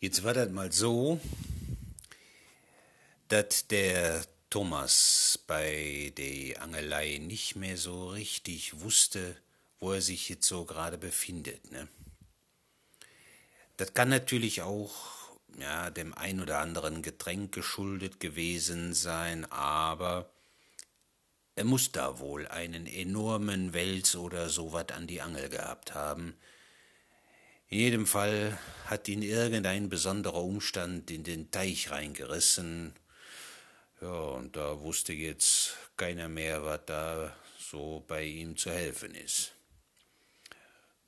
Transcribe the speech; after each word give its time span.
Jetzt 0.00 0.22
war 0.22 0.32
das 0.32 0.48
mal 0.50 0.70
so, 0.70 1.20
dass 3.26 3.66
der 3.66 4.24
Thomas 4.48 5.40
bei 5.48 6.12
der 6.16 6.62
Angelei 6.62 7.18
nicht 7.18 7.56
mehr 7.56 7.76
so 7.76 8.10
richtig 8.10 8.80
wusste, 8.80 9.36
wo 9.80 9.92
er 9.92 10.00
sich 10.00 10.28
jetzt 10.28 10.46
so 10.46 10.64
gerade 10.64 10.98
befindet. 10.98 11.72
Ne? 11.72 11.88
Das 13.76 13.92
kann 13.92 14.08
natürlich 14.08 14.62
auch 14.62 14.94
ja, 15.58 15.90
dem 15.90 16.14
ein 16.14 16.40
oder 16.40 16.60
anderen 16.60 17.02
Getränk 17.02 17.50
geschuldet 17.50 18.20
gewesen 18.20 18.94
sein, 18.94 19.50
aber 19.50 20.30
er 21.56 21.64
muss 21.64 21.90
da 21.90 22.20
wohl 22.20 22.46
einen 22.46 22.86
enormen 22.86 23.72
Wels 23.72 24.14
oder 24.14 24.48
sowas 24.48 24.90
an 24.92 25.08
die 25.08 25.20
Angel 25.22 25.48
gehabt 25.48 25.92
haben, 25.96 26.36
in 27.70 27.78
jedem 27.78 28.06
Fall 28.06 28.58
hat 28.86 29.08
ihn 29.08 29.22
irgendein 29.22 29.88
besonderer 29.88 30.42
Umstand 30.42 31.10
in 31.10 31.22
den 31.22 31.50
Teich 31.50 31.90
reingerissen. 31.90 32.94
Ja, 34.00 34.08
und 34.08 34.56
da 34.56 34.80
wusste 34.80 35.12
jetzt 35.12 35.76
keiner 35.96 36.28
mehr, 36.28 36.64
was 36.64 36.80
da 36.86 37.36
so 37.58 38.04
bei 38.06 38.24
ihm 38.24 38.56
zu 38.56 38.70
helfen 38.70 39.14
ist. 39.14 39.52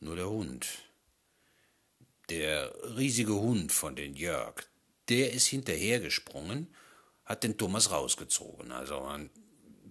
Nur 0.00 0.16
der 0.16 0.28
Hund. 0.28 0.66
Der 2.28 2.72
riesige 2.96 3.34
Hund 3.34 3.72
von 3.72 3.96
den 3.96 4.14
Jörg, 4.14 4.62
der 5.08 5.32
ist 5.32 5.46
hinterhergesprungen, 5.46 6.74
hat 7.24 7.42
den 7.42 7.56
Thomas 7.56 7.90
rausgezogen. 7.90 8.70
Also 8.70 9.00
man 9.00 9.30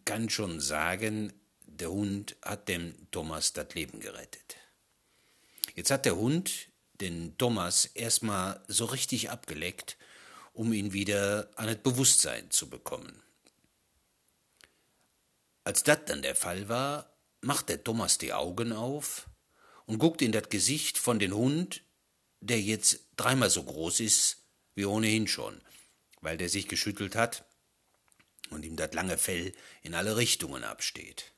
kann 0.06 0.30
schon 0.30 0.60
sagen, 0.60 1.34
der 1.66 1.90
Hund 1.90 2.36
hat 2.44 2.70
dem 2.70 3.10
Thomas 3.12 3.54
das 3.54 3.74
Leben 3.74 4.00
gerettet. 4.00 4.58
Jetzt 5.76 5.92
hat 5.92 6.06
der 6.06 6.16
Hund 6.16 6.70
den 7.02 7.38
Thomas 7.38 7.86
erstmal 7.86 8.64
so 8.68 8.86
richtig 8.86 9.30
abgeleckt, 9.30 9.98
um 10.54 10.74
ihn 10.74 10.94
wieder 10.94 11.50
an 11.56 11.68
das 11.68 11.78
Bewusstsein 11.78 12.52
zu 12.52 12.70
bekommen. 12.70 13.22
Als 15.64 15.84
das 15.84 16.00
dann 16.06 16.22
der 16.22 16.36
Fall 16.36 16.68
war, 16.68 17.14
macht 17.42 17.70
der 17.70 17.84
Thomas 17.84 18.18
die 18.18 18.34
Augen 18.34 18.74
auf 18.74 19.30
und 19.86 20.00
guckt 20.00 20.22
in 20.22 20.32
das 20.32 20.50
Gesicht 20.50 20.98
von 20.98 21.20
dem 21.20 21.34
Hund, 21.34 21.84
der 22.42 22.62
jetzt 22.62 23.02
dreimal 23.16 23.50
so 23.50 23.64
groß 23.64 24.00
ist 24.02 24.38
wie 24.76 24.86
ohnehin 24.86 25.28
schon, 25.28 25.62
weil 26.22 26.38
der 26.38 26.50
sich 26.50 26.68
geschüttelt 26.68 27.16
hat 27.16 27.46
und 28.50 28.66
ihm 28.66 28.76
das 28.76 28.94
lange 28.94 29.18
Fell 29.18 29.54
in 29.82 29.94
alle 29.94 30.18
Richtungen 30.18 30.64
absteht. 30.64 31.34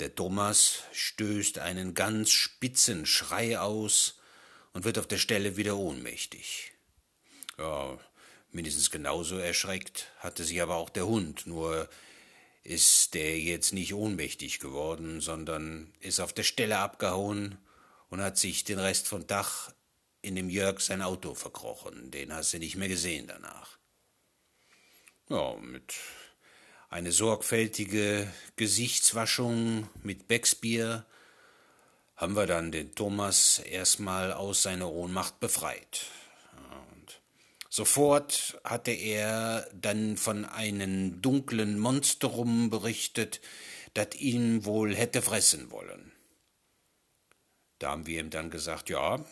Der 0.00 0.14
Thomas 0.14 0.82
stößt 0.92 1.58
einen 1.58 1.94
ganz 1.94 2.30
spitzen 2.30 3.06
Schrei 3.06 3.58
aus 3.58 4.18
und 4.72 4.84
wird 4.84 4.98
auf 4.98 5.06
der 5.06 5.18
Stelle 5.18 5.56
wieder 5.56 5.76
ohnmächtig. 5.76 6.72
Ja, 7.58 7.98
mindestens 8.50 8.90
genauso 8.90 9.38
erschreckt 9.38 10.08
hatte 10.18 10.44
sich 10.44 10.60
aber 10.60 10.76
auch 10.76 10.90
der 10.90 11.06
Hund, 11.06 11.46
nur 11.46 11.88
ist 12.62 13.14
der 13.14 13.38
jetzt 13.38 13.72
nicht 13.72 13.94
ohnmächtig 13.94 14.58
geworden, 14.58 15.20
sondern 15.20 15.92
ist 16.00 16.20
auf 16.20 16.32
der 16.32 16.42
Stelle 16.42 16.78
abgehauen 16.78 17.56
und 18.10 18.20
hat 18.20 18.36
sich 18.36 18.64
den 18.64 18.78
Rest 18.78 19.06
von 19.08 19.26
Tag 19.26 19.72
in 20.20 20.34
dem 20.34 20.50
Jörg 20.50 20.80
sein 20.80 21.00
Auto 21.00 21.34
verkrochen. 21.34 22.10
Den 22.10 22.34
hast 22.34 22.52
du 22.52 22.58
nicht 22.58 22.76
mehr 22.76 22.88
gesehen 22.88 23.28
danach. 23.28 23.78
Ja, 25.28 25.56
mit 25.56 25.94
eine 26.88 27.12
sorgfältige 27.12 28.32
Gesichtswaschung 28.56 29.88
mit 30.02 30.28
Becksbier 30.28 31.04
haben 32.16 32.34
wir 32.34 32.46
dann 32.46 32.72
den 32.72 32.94
Thomas 32.94 33.58
erstmal 33.58 34.32
aus 34.32 34.62
seiner 34.62 34.90
Ohnmacht 34.90 35.38
befreit. 35.38 36.06
Und 36.92 37.20
sofort 37.68 38.58
hatte 38.64 38.92
er 38.92 39.68
dann 39.74 40.16
von 40.16 40.44
einem 40.44 41.20
dunklen 41.20 41.78
Monstrum 41.78 42.70
berichtet, 42.70 43.40
das 43.94 44.14
ihn 44.14 44.64
wohl 44.64 44.94
hätte 44.94 45.22
fressen 45.22 45.70
wollen. 45.70 46.12
Da 47.78 47.90
haben 47.90 48.06
wir 48.06 48.20
ihm 48.20 48.30
dann 48.30 48.50
gesagt, 48.50 48.88
ja, 48.88 49.22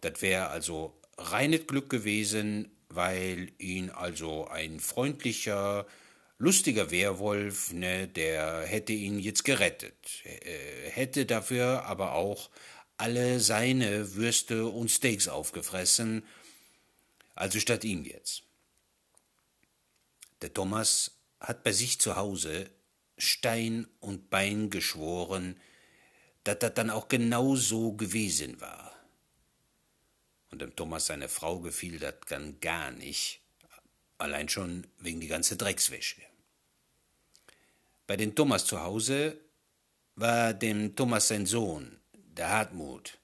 das 0.00 0.20
wäre 0.20 0.48
also 0.48 0.98
reines 1.16 1.66
Glück 1.66 1.90
gewesen, 1.90 2.70
weil 2.88 3.52
ihn 3.58 3.90
also 3.90 4.48
ein 4.48 4.80
freundlicher, 4.80 5.86
lustiger 6.38 6.90
Werwolf, 6.90 7.72
ne, 7.72 8.08
der 8.08 8.64
hätte 8.64 8.92
ihn 8.92 9.18
jetzt 9.18 9.44
gerettet, 9.44 10.24
äh, 10.24 10.90
hätte 10.90 11.26
dafür 11.26 11.84
aber 11.84 12.14
auch 12.14 12.50
alle 12.96 13.40
seine 13.40 14.14
Würste 14.14 14.66
und 14.66 14.90
Steaks 14.90 15.28
aufgefressen, 15.28 16.24
also 17.34 17.60
statt 17.60 17.84
ihm 17.84 18.04
jetzt. 18.04 18.42
Der 20.42 20.52
Thomas 20.52 21.12
hat 21.40 21.62
bei 21.64 21.72
sich 21.72 22.00
zu 22.00 22.16
Hause 22.16 22.70
Stein 23.16 23.88
und 24.00 24.30
Bein 24.30 24.70
geschworen, 24.70 25.60
dass 26.44 26.60
das 26.60 26.74
dann 26.74 26.90
auch 26.90 27.08
genau 27.08 27.56
so 27.56 27.92
gewesen 27.92 28.60
war. 28.60 28.94
Und 30.50 30.62
dem 30.62 30.74
Thomas 30.74 31.06
seine 31.06 31.28
Frau 31.28 31.60
gefiel 31.60 31.98
das 31.98 32.14
dann 32.28 32.58
gar 32.60 32.90
nicht, 32.90 33.40
allein 34.18 34.48
schon 34.48 34.86
wegen 34.98 35.20
die 35.20 35.26
ganze 35.26 35.56
Dreckswäsche. 35.56 36.27
Bei 38.08 38.16
den 38.16 38.34
Thomas 38.34 38.64
zu 38.64 38.80
Hause 38.80 39.38
war 40.16 40.54
dem 40.54 40.96
Thomas 40.96 41.28
sein 41.28 41.44
Sohn, 41.44 42.00
der 42.14 42.48
Hartmut. 42.48 43.18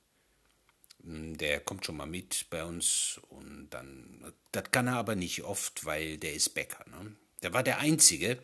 Hm, 1.02 1.38
der 1.38 1.60
kommt 1.60 1.86
schon 1.86 1.96
mal 1.96 2.06
mit 2.06 2.50
bei 2.50 2.62
uns 2.62 3.18
und 3.30 3.70
dann, 3.70 4.30
das 4.52 4.70
kann 4.70 4.86
er 4.86 4.96
aber 4.96 5.16
nicht 5.16 5.42
oft, 5.42 5.86
weil 5.86 6.18
der 6.18 6.34
ist 6.34 6.50
Bäcker. 6.50 6.84
Ne? 6.90 7.16
Der 7.42 7.54
war 7.54 7.62
der 7.62 7.78
Einzige, 7.78 8.38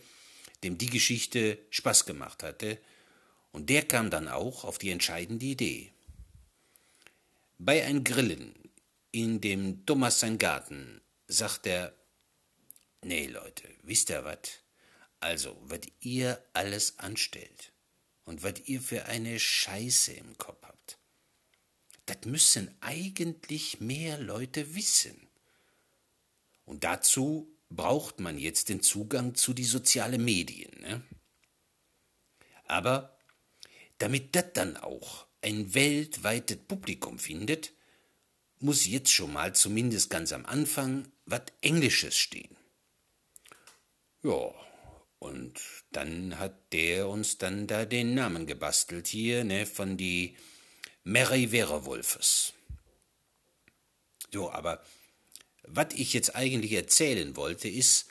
dem 0.64 0.78
die 0.78 0.88
Geschichte 0.88 1.58
Spaß 1.68 2.06
gemacht 2.06 2.42
hatte 2.42 2.78
und 3.52 3.68
der 3.68 3.82
kam 3.82 4.08
dann 4.08 4.26
auch 4.26 4.64
auf 4.64 4.78
die 4.78 4.90
entscheidende 4.90 5.44
Idee. 5.44 5.92
Bei 7.58 7.84
ein 7.84 8.02
Grillen 8.02 8.54
in 9.12 9.42
dem 9.42 9.84
Thomas 9.84 10.20
sein 10.20 10.38
Garten 10.38 11.02
sagt 11.28 11.66
er, 11.66 11.92
nee 13.02 13.26
Leute, 13.26 13.68
wisst 13.82 14.08
ihr 14.08 14.24
was? 14.24 14.38
Also, 15.20 15.56
was 15.62 15.80
ihr 16.00 16.42
alles 16.54 16.98
anstellt 16.98 17.72
und 18.24 18.42
was 18.42 18.54
ihr 18.64 18.80
für 18.80 19.04
eine 19.04 19.38
Scheiße 19.38 20.12
im 20.12 20.36
Kopf 20.38 20.62
habt, 20.62 20.98
das 22.06 22.24
müssen 22.24 22.74
eigentlich 22.80 23.80
mehr 23.80 24.18
Leute 24.18 24.74
wissen. 24.74 25.28
Und 26.64 26.84
dazu 26.84 27.54
braucht 27.68 28.18
man 28.18 28.38
jetzt 28.38 28.68
den 28.68 28.82
Zugang 28.82 29.34
zu 29.34 29.52
die 29.52 29.64
sozialen 29.64 30.24
Medien. 30.24 30.80
Ne? 30.80 31.02
Aber 32.64 33.18
damit 33.98 34.34
das 34.34 34.52
dann 34.54 34.76
auch 34.76 35.26
ein 35.42 35.74
weltweites 35.74 36.58
Publikum 36.66 37.18
findet, 37.18 37.72
muss 38.58 38.86
jetzt 38.86 39.12
schon 39.12 39.32
mal 39.32 39.54
zumindest 39.54 40.10
ganz 40.10 40.32
am 40.32 40.46
Anfang 40.46 41.10
was 41.26 41.42
Englisches 41.60 42.16
stehen. 42.16 42.56
Ja, 44.22 44.52
und 45.20 45.60
dann 45.92 46.38
hat 46.38 46.72
der 46.72 47.06
uns 47.08 47.38
dann 47.38 47.66
da 47.66 47.84
den 47.84 48.14
Namen 48.14 48.46
gebastelt 48.46 49.06
hier, 49.06 49.44
ne, 49.44 49.66
von 49.66 49.96
die 49.96 50.34
Mary 51.04 51.52
Werewolfes. 51.52 52.54
So, 54.32 54.50
aber 54.50 54.82
was 55.62 55.94
ich 55.94 56.14
jetzt 56.14 56.34
eigentlich 56.34 56.72
erzählen 56.72 57.36
wollte, 57.36 57.68
ist, 57.68 58.06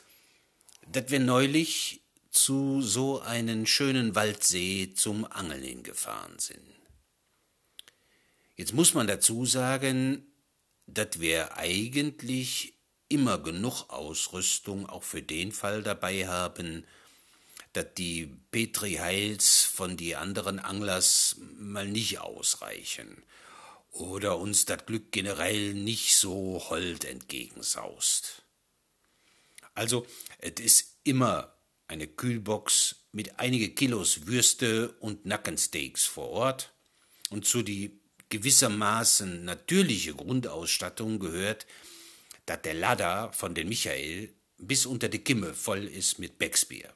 dass 0.86 1.10
wir 1.10 1.20
neulich 1.20 2.00
zu 2.30 2.80
so 2.80 3.20
einen 3.20 3.66
schönen 3.66 4.14
Waldsee 4.14 4.92
zum 4.94 5.24
Angeln 5.24 5.64
hingefahren 5.64 6.38
sind. 6.38 6.62
Jetzt 8.56 8.72
muss 8.72 8.94
man 8.94 9.08
dazu 9.08 9.46
sagen, 9.46 10.26
dass 10.86 11.18
wir 11.18 11.56
eigentlich 11.56 12.79
immer 13.10 13.38
genug 13.38 13.90
Ausrüstung 13.90 14.88
auch 14.88 15.02
für 15.02 15.20
den 15.20 15.52
Fall 15.52 15.82
dabei 15.82 16.26
haben, 16.26 16.86
dass 17.72 17.86
die 17.96 18.34
Petri 18.50 18.94
Heils 18.94 19.64
von 19.64 19.96
die 19.96 20.16
anderen 20.16 20.58
Anglers 20.58 21.36
mal 21.58 21.86
nicht 21.86 22.20
ausreichen 22.20 23.22
oder 23.90 24.38
uns 24.38 24.64
das 24.64 24.86
Glück 24.86 25.12
generell 25.12 25.74
nicht 25.74 26.16
so 26.16 26.62
hold 26.70 27.04
entgegensaust. 27.04 28.42
Also, 29.74 30.06
es 30.38 30.60
ist 30.60 30.96
immer 31.04 31.52
eine 31.88 32.06
Kühlbox 32.06 32.96
mit 33.12 33.38
einige 33.40 33.70
Kilos 33.70 34.26
Würste 34.26 34.92
und 35.00 35.26
Nackensteaks 35.26 36.06
vor 36.06 36.28
Ort 36.28 36.72
und 37.30 37.44
zu 37.44 37.62
die 37.62 38.00
gewissermaßen 38.28 39.44
natürliche 39.44 40.14
Grundausstattung 40.14 41.18
gehört, 41.18 41.66
dass 42.50 42.62
der 42.62 42.74
Ladder 42.74 43.32
von 43.32 43.54
den 43.54 43.68
Michael 43.68 44.34
bis 44.58 44.84
unter 44.84 45.08
die 45.08 45.22
Kimme 45.22 45.54
voll 45.54 45.84
ist 45.84 46.18
mit 46.18 46.36
Becksbier. 46.36 46.92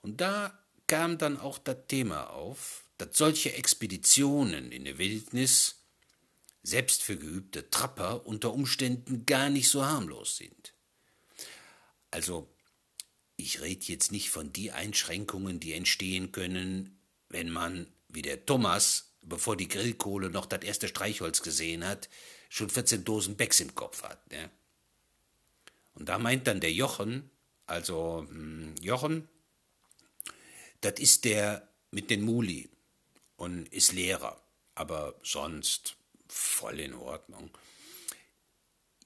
Und 0.00 0.20
da 0.20 0.56
kam 0.86 1.18
dann 1.18 1.36
auch 1.36 1.58
das 1.58 1.88
Thema 1.88 2.30
auf, 2.30 2.84
dass 2.96 3.18
solche 3.18 3.52
Expeditionen 3.54 4.70
in 4.70 4.84
der 4.84 4.98
Wildnis 4.98 5.82
selbst 6.62 7.02
für 7.02 7.16
geübte 7.16 7.68
Trapper 7.68 8.28
unter 8.28 8.52
Umständen 8.52 9.26
gar 9.26 9.50
nicht 9.50 9.70
so 9.70 9.84
harmlos 9.84 10.36
sind. 10.36 10.72
Also, 12.12 12.48
ich 13.34 13.60
rede 13.60 13.86
jetzt 13.86 14.12
nicht 14.12 14.30
von 14.30 14.52
die 14.52 14.70
Einschränkungen, 14.70 15.58
die 15.58 15.72
entstehen 15.72 16.30
können, 16.30 16.96
wenn 17.28 17.50
man, 17.50 17.88
wie 18.08 18.22
der 18.22 18.46
Thomas, 18.46 19.16
bevor 19.20 19.56
die 19.56 19.66
Grillkohle 19.66 20.30
noch 20.30 20.46
das 20.46 20.62
erste 20.62 20.86
Streichholz 20.86 21.42
gesehen 21.42 21.84
hat, 21.84 22.08
schon 22.54 22.70
14 22.70 23.04
Dosen 23.04 23.36
Becks 23.36 23.58
im 23.58 23.74
Kopf 23.74 24.04
hat. 24.04 24.30
Ne? 24.30 24.48
Und 25.94 26.08
da 26.08 26.20
meint 26.20 26.46
dann 26.46 26.60
der 26.60 26.72
Jochen, 26.72 27.28
also 27.66 28.24
hm, 28.28 28.76
Jochen, 28.80 29.28
das 30.80 31.00
ist 31.00 31.24
der 31.24 31.68
mit 31.90 32.10
den 32.10 32.22
Muli 32.22 32.70
und 33.36 33.66
ist 33.72 33.92
Lehrer, 33.92 34.40
aber 34.76 35.16
sonst 35.24 35.96
voll 36.28 36.78
in 36.78 36.94
Ordnung. 36.94 37.50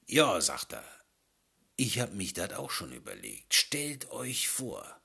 Ja, 0.05 0.39
sagt 0.41 0.73
er, 0.73 0.85
ich 1.75 1.99
hab 1.99 2.13
mich 2.13 2.33
das 2.33 2.53
auch 2.53 2.69
schon 2.69 2.91
überlegt. 2.91 3.55
Stellt 3.55 4.11
euch 4.11 4.47
vor, 4.47 5.01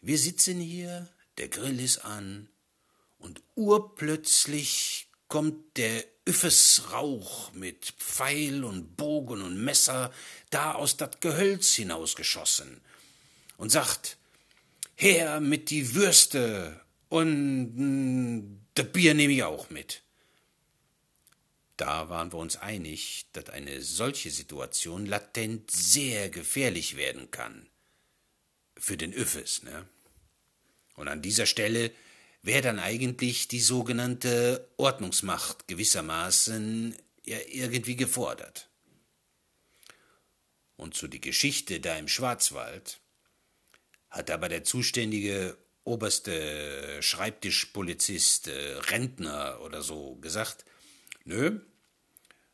wir 0.00 0.16
sitzen 0.16 0.58
hier, 0.58 1.12
der 1.36 1.48
Grill 1.48 1.80
ist 1.80 1.98
an, 1.98 2.48
und 3.18 3.42
urplötzlich 3.56 4.70
kommt 5.28 5.76
der 5.76 6.04
Üffes 6.26 6.92
Rauch 6.92 7.52
mit 7.52 7.94
Pfeil 7.98 8.64
und 8.64 8.96
Bogen 8.96 9.42
und 9.42 9.62
Messer 9.62 10.12
da 10.50 10.72
aus 10.72 10.96
dat 10.96 11.20
Gehölz 11.20 11.74
hinausgeschossen 11.74 12.80
und 13.56 13.70
sagt, 13.70 14.16
her 14.96 15.40
mit 15.40 15.70
die 15.70 15.94
Würste 15.94 16.80
und 17.08 17.72
mm, 17.76 18.58
das 18.74 18.92
Bier 18.92 19.14
nehme 19.14 19.32
ich 19.32 19.44
auch 19.44 19.70
mit. 19.70 20.02
Da 21.76 22.08
waren 22.08 22.32
wir 22.32 22.38
uns 22.38 22.56
einig, 22.56 23.26
dass 23.32 23.50
eine 23.50 23.82
solche 23.82 24.30
Situation 24.30 25.06
latent 25.06 25.70
sehr 25.70 26.28
gefährlich 26.28 26.96
werden 26.96 27.30
kann. 27.30 27.68
Für 28.76 28.96
den 28.96 29.12
Üffes, 29.12 29.62
ne? 29.62 29.88
Und 30.96 31.06
an 31.06 31.22
dieser 31.22 31.46
Stelle 31.46 31.92
wäre 32.42 32.62
dann 32.62 32.78
eigentlich 32.78 33.48
die 33.48 33.60
sogenannte 33.60 34.68
Ordnungsmacht 34.76 35.68
gewissermaßen 35.68 36.96
ja 37.24 37.38
irgendwie 37.50 37.96
gefordert. 37.96 38.68
Und 40.76 40.94
zu 40.94 41.08
die 41.08 41.20
Geschichte 41.20 41.80
da 41.80 41.98
im 41.98 42.08
Schwarzwald 42.08 43.00
hat 44.10 44.30
aber 44.30 44.48
der 44.48 44.64
zuständige 44.64 45.58
oberste 45.84 47.02
Schreibtischpolizist, 47.02 48.48
äh, 48.48 48.74
Rentner 48.90 49.60
oder 49.62 49.82
so 49.82 50.16
gesagt, 50.16 50.64
nö, 51.24 51.60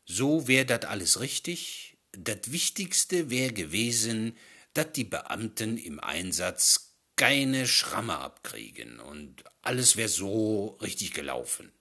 so 0.05 0.47
wär 0.47 0.65
dat 0.65 0.85
alles 0.85 1.19
richtig. 1.19 1.97
Dat 2.11 2.51
Wichtigste 2.51 3.29
wär 3.29 3.51
gewesen, 3.51 4.37
dat 4.73 4.95
die 4.95 5.03
Beamten 5.03 5.77
im 5.77 5.99
Einsatz 5.99 6.84
keine 7.15 7.67
Schramme 7.67 8.17
abkriegen 8.17 8.99
und 8.99 9.43
alles 9.61 9.95
wär 9.95 10.09
so 10.09 10.77
richtig 10.81 11.13
gelaufen. 11.13 11.71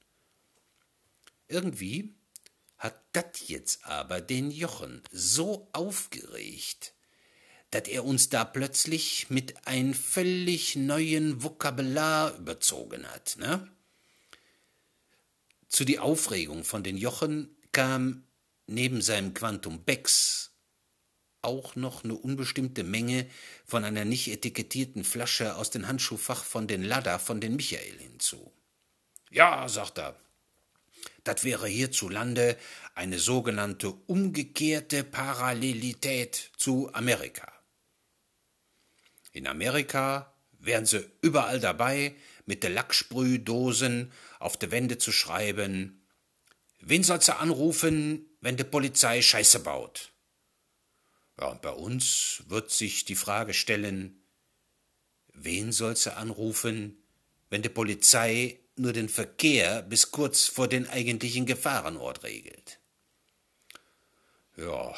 Irgendwie 1.49 2.15
hat 2.79 3.01
dat 3.13 3.41
jetzt 3.49 3.85
aber 3.87 4.21
den 4.21 4.51
Jochen 4.51 5.03
so 5.11 5.69
aufgeregt, 5.73 6.95
dat 7.71 7.89
er 7.89 8.05
uns 8.05 8.29
da 8.29 8.45
plötzlich 8.45 9.31
mit 9.31 9.67
ein 9.67 9.95
völlig 9.95 10.77
neuen 10.77 11.43
Vokabular 11.43 12.37
überzogen 12.37 13.07
hat, 13.11 13.37
ne? 13.39 13.69
Zu 15.69 15.85
die 15.85 15.99
Aufregung 15.99 16.63
von 16.63 16.85
den 16.85 16.97
Jochen 16.97 17.57
kam 17.73 18.29
neben 18.67 19.03
seinem 19.03 19.35
Quantum 19.35 19.83
Becks 19.83 20.54
auch 21.45 21.77
noch 21.77 22.05
eine 22.05 22.15
unbestimmte 22.15 22.83
Menge 22.83 23.27
von 23.65 23.85
einer 23.85 24.05
nicht 24.05 24.29
etikettierten 24.29 25.05
Flasche 25.05 25.57
aus 25.57 25.71
dem 25.71 25.87
Handschuhfach 25.87 26.45
von 26.45 26.67
den 26.67 26.83
Lada 26.83 27.19
von 27.19 27.41
den 27.41 27.57
Michael 27.57 27.99
hinzu. 27.99 28.53
Ja, 29.31 29.69
sagt 29.69 29.99
er, 29.99 30.17
das 31.25 31.45
wäre 31.45 31.67
hierzulande 31.67 32.57
eine 32.95 33.19
sogenannte 33.19 33.91
umgekehrte 33.91 35.05
Parallelität 35.05 36.51
zu 36.57 36.93
Amerika. 36.93 37.53
In 39.33 39.47
Amerika 39.47 40.33
wären 40.61 40.87
sie 40.87 41.05
überall 41.21 41.61
dabei, 41.61 42.15
mit 42.47 42.63
de 42.63 42.71
Lacksprühdosen 42.71 44.13
auf 44.39 44.57
de 44.57 44.71
Wände 44.71 44.99
zu 44.99 45.13
schreiben, 45.13 46.07
wen 46.81 47.03
sollst 47.03 47.29
du 47.29 47.37
anrufen, 47.39 48.27
wenn 48.41 48.57
de 48.57 48.67
Polizei 48.67 49.23
Scheiße 49.23 49.61
baut? 49.61 50.14
Ja, 51.39 51.49
und 51.49 51.63
bei 51.63 51.71
uns 51.71 52.45
wird 52.49 52.71
sich 52.71 53.05
die 53.05 53.17
Frage 53.17 53.55
stellen, 53.55 54.23
wen 55.33 55.73
sollst 55.73 56.07
du 56.07 56.17
anrufen, 56.17 57.03
wenn 57.51 57.63
de 57.63 57.71
Polizei 57.71 58.61
nur 58.77 58.93
den 58.93 59.09
Verkehr 59.09 59.83
bis 59.83 60.11
kurz 60.11 60.47
vor 60.47 60.69
den 60.69 60.89
eigentlichen 60.89 61.47
Gefahrenort 61.47 62.23
regelt? 62.23 62.79
Ja, 64.57 64.95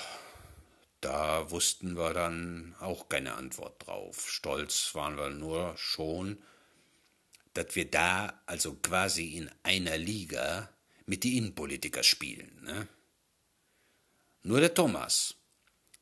da 1.00 1.50
wussten 1.50 1.97
wir 1.97 2.12
dann 2.12 2.75
auch 2.81 3.09
keine 3.09 3.35
Antwort 3.35 3.87
drauf. 3.87 4.31
Stolz 4.31 4.94
waren 4.94 5.17
wir 5.17 5.31
nur 5.31 5.77
schon, 5.77 6.43
dass 7.55 7.75
wir 7.75 7.91
da 7.91 8.43
also 8.47 8.75
quasi 8.75 9.37
in 9.37 9.50
einer 9.62 9.97
Liga 9.97 10.69
mit 11.06 11.25
die 11.25 11.38
Innenpolitiker 11.38 12.03
spielen. 12.03 12.62
Ne? 12.65 12.88
Nur 14.43 14.61
der 14.61 14.75
Thomas 14.75 15.35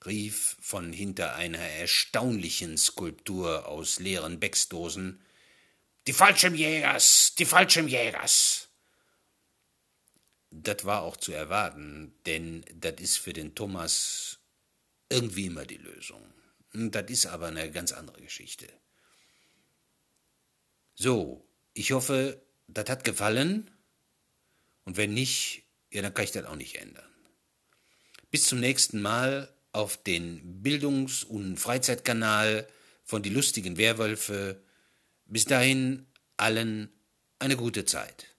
rief 0.06 0.56
von 0.60 0.92
hinter 0.92 1.34
einer 1.34 1.58
erstaunlichen 1.58 2.76
Skulptur 2.76 3.68
aus 3.68 3.98
leeren 3.98 4.40
Becksdosen 4.40 5.20
Die 6.06 6.12
Fallschirmjägers, 6.12 7.34
die 7.38 7.46
Fallschirmjägers. 7.46 8.68
Das 10.50 10.84
war 10.84 11.02
auch 11.02 11.16
zu 11.16 11.32
erwarten, 11.32 12.14
denn 12.26 12.64
das 12.74 12.94
ist 13.00 13.18
für 13.18 13.32
den 13.32 13.54
Thomas 13.54 14.38
irgendwie 15.08 15.46
immer 15.46 15.64
die 15.64 15.78
Lösung. 15.78 16.22
Das 16.72 17.10
ist 17.10 17.26
aber 17.26 17.46
eine 17.46 17.70
ganz 17.70 17.92
andere 17.92 18.20
Geschichte. 18.20 18.68
So, 20.94 21.48
ich 21.72 21.92
hoffe, 21.92 22.42
das 22.68 22.88
hat 22.88 23.04
gefallen. 23.04 23.70
Und 24.84 24.96
wenn 24.96 25.14
nicht, 25.14 25.64
ja, 25.90 26.02
dann 26.02 26.12
kann 26.12 26.24
ich 26.24 26.32
das 26.32 26.44
auch 26.44 26.56
nicht 26.56 26.76
ändern. 26.76 27.08
Bis 28.30 28.44
zum 28.44 28.60
nächsten 28.60 29.00
Mal 29.00 29.53
auf 29.74 29.96
den 29.96 30.62
Bildungs- 30.62 31.24
und 31.24 31.58
Freizeitkanal 31.58 32.66
von 33.04 33.22
Die 33.22 33.30
lustigen 33.30 33.76
Werwölfe. 33.76 34.62
Bis 35.26 35.44
dahin 35.44 36.06
allen 36.36 36.88
eine 37.38 37.56
gute 37.56 37.84
Zeit. 37.84 38.33